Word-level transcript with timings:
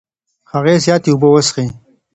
هغې 0.51 0.75
زياتې 0.85 1.09
اوبه 1.11 1.27
څښې. 1.47 1.65